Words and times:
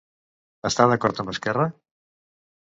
Està 0.69 0.87
d'acord 0.91 1.21
amb 1.25 1.33
Esquerra? 1.35 1.67